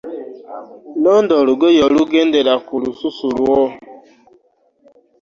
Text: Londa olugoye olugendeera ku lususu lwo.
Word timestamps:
Londa 1.03 1.33
olugoye 1.41 1.79
olugendeera 1.87 2.53
ku 2.65 2.73
lususu 2.83 3.27
lwo. 3.37 3.61